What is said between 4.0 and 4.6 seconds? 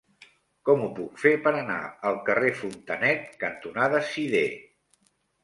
Sidé?